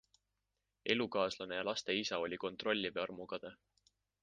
Elukaaslane 0.93 1.59
ja 1.59 1.65
laste 1.69 1.97
isa 1.99 2.21
oli 2.29 2.41
kontrolliv 2.47 3.01
ja 3.01 3.07
armukade. 3.07 3.55